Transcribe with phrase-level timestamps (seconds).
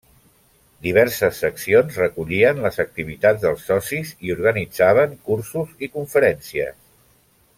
[0.85, 6.79] Diverses seccions recollien les activitats dels socis i organitzaven cursos i conferències.